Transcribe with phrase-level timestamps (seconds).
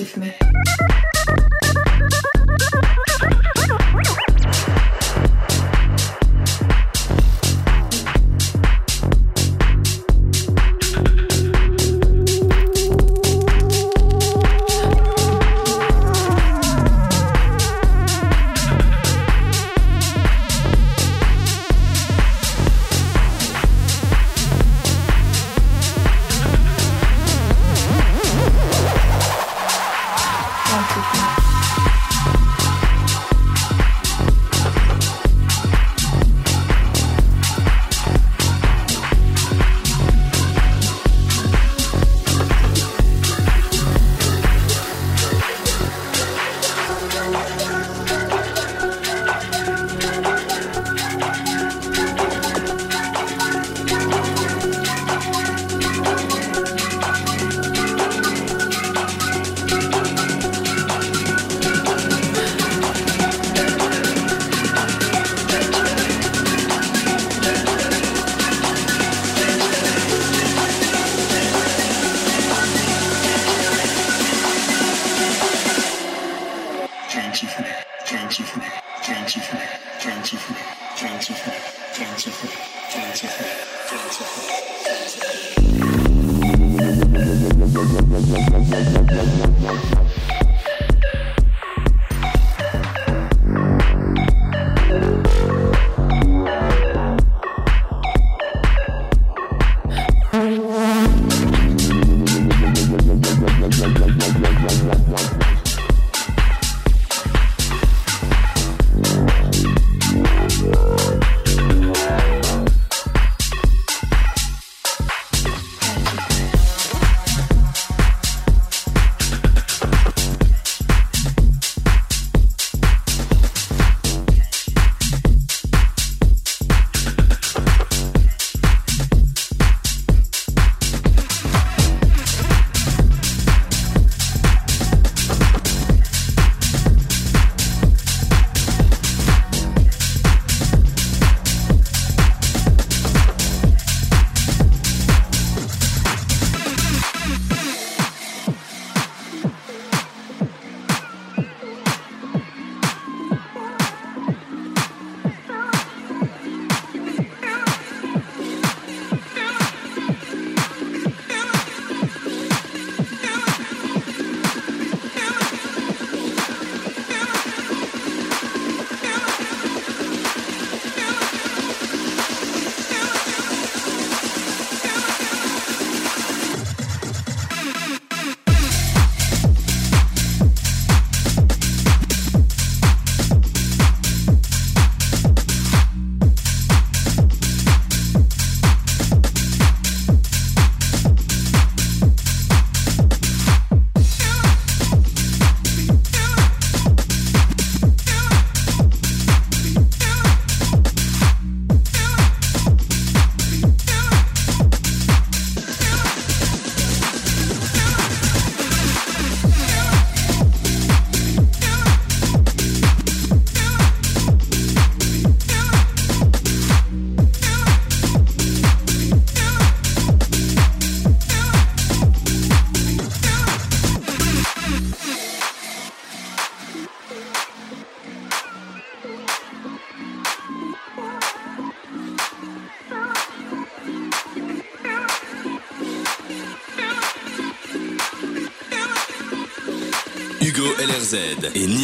[0.00, 0.32] Kifme.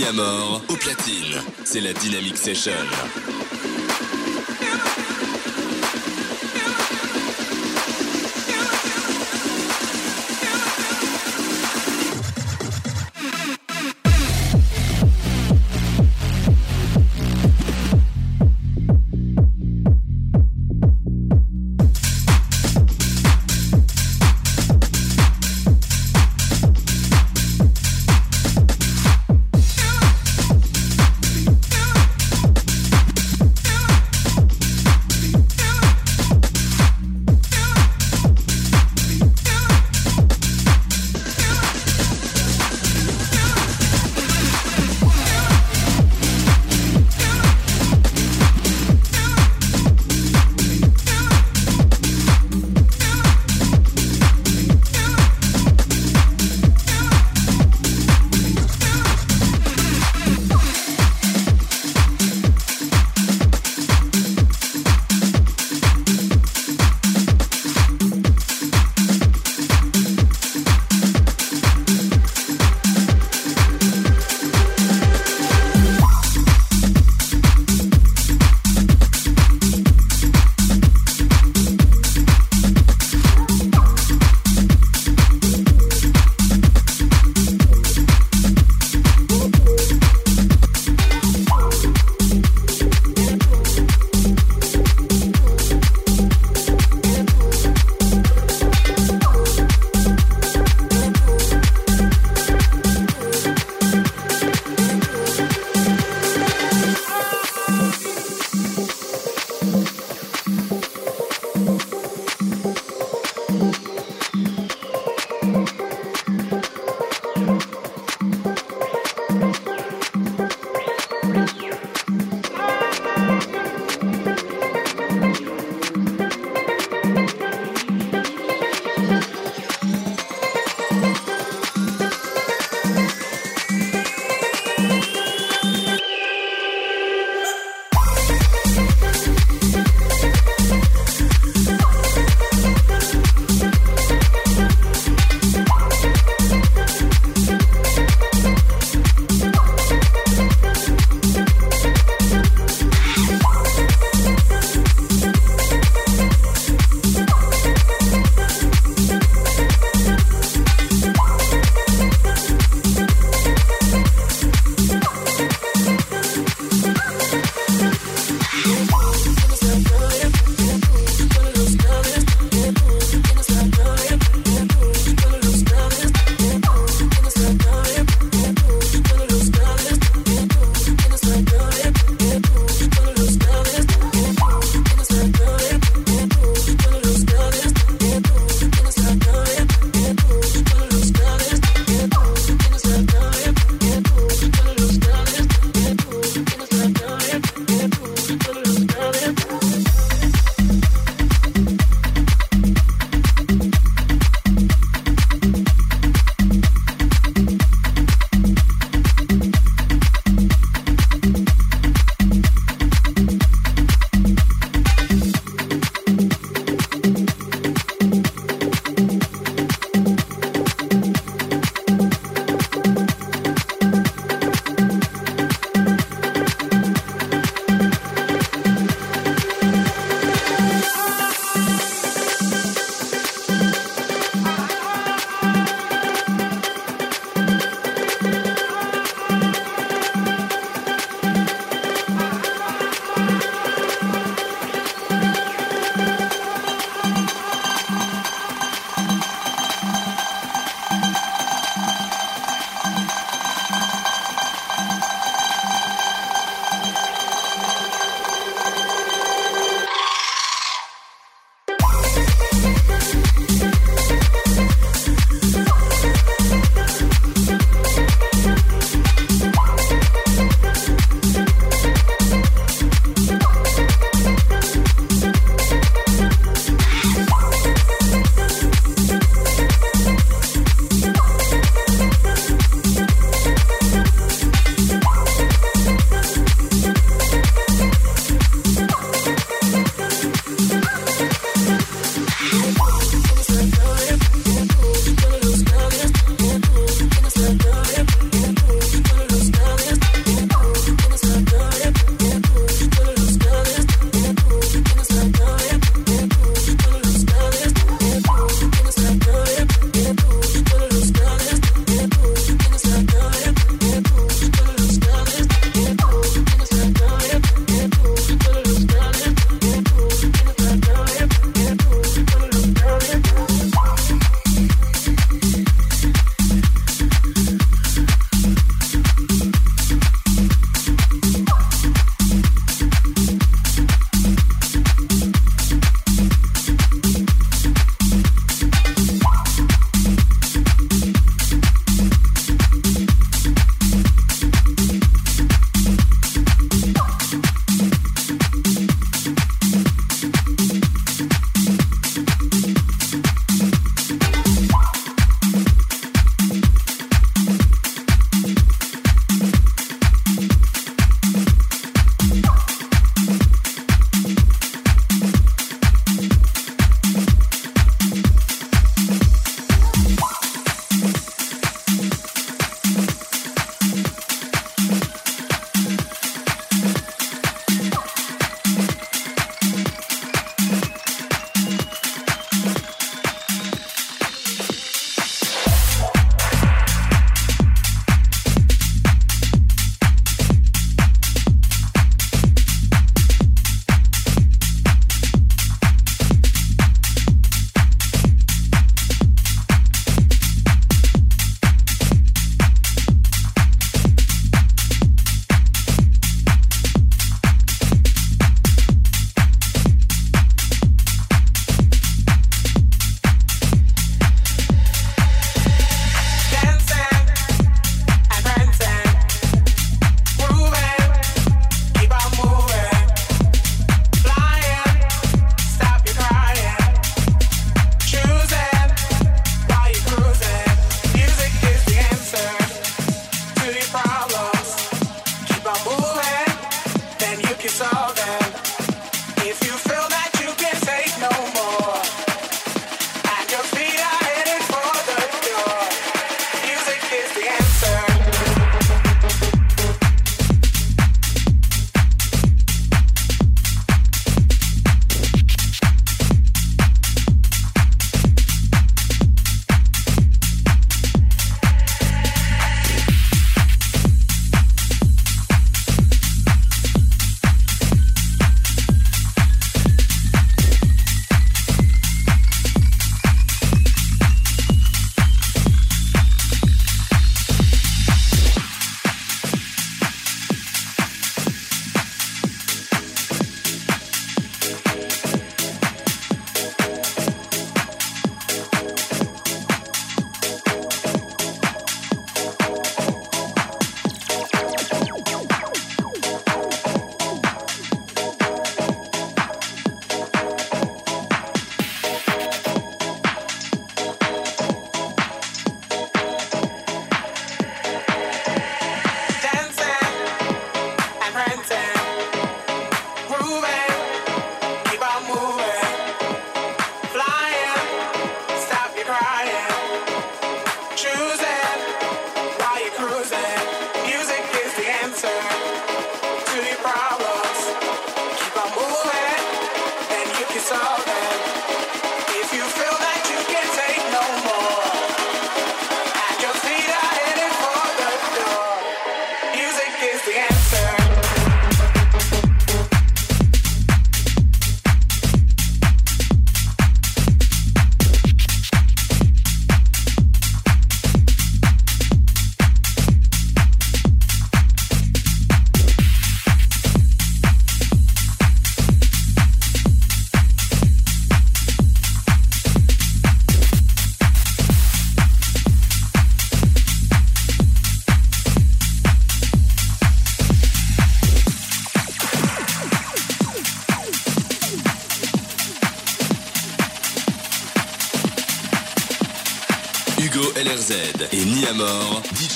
[0.08, 1.40] Et Niamor au platine.
[1.64, 2.72] C'est la Dynamic Session.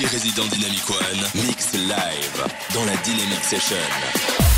[0.06, 4.50] Résident Dynamic One, mix live dans la Dynamic Session.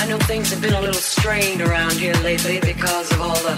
[0.00, 3.54] I know things have been a little strained around here lately because of all the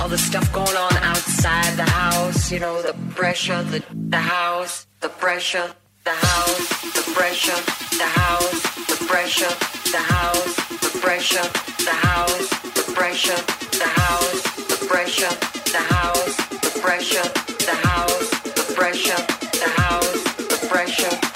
[0.00, 2.50] all the stuff going on outside the house.
[2.50, 5.70] You know, the pressure, the the house, the pressure,
[6.02, 7.60] the house, the pressure,
[8.02, 9.52] the house, the pressure,
[9.94, 11.46] the house, the pressure,
[11.86, 13.38] the house, the pressure,
[13.78, 15.32] the house, the pressure,
[15.70, 17.26] the house, the pressure,
[17.68, 19.20] the house, the pressure,
[19.62, 21.35] the house, the pressure.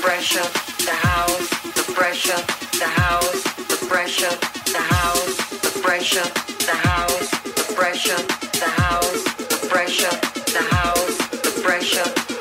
[0.00, 0.46] pressure,
[0.84, 2.40] the house, the pressure,
[2.78, 4.36] the house, the pressure,
[4.72, 6.28] the house, the pressure,
[6.66, 10.16] the house, the pressure, the house, the pressure,
[10.52, 12.35] the house, the pressure,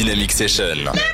[0.00, 1.09] Dynamic Session.